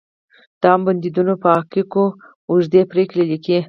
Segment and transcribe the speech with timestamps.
[0.59, 2.15] د عامو بندیانو په حقوقو یې
[2.49, 3.59] اوږدې پرپړې لیکلې.